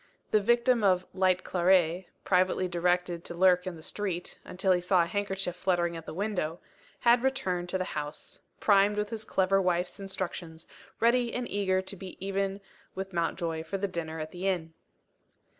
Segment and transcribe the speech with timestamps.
[0.31, 5.03] The victim of "light claret" privately directed to lurk in the street, until he saw
[5.03, 6.59] a handkerchief fluttering at the window
[7.01, 10.65] had returned to the house; primed with his clever wife's instructions;
[10.99, 12.61] ready and eager to be even
[12.95, 14.73] with Mountjoy for the dinner at the inn.